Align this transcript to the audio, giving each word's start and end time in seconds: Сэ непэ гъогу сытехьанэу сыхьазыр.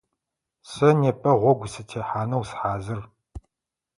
Сэ 0.69 0.87
непэ 0.99 1.31
гъогу 1.41 1.67
сытехьанэу 1.73 2.43
сыхьазыр. 2.49 3.01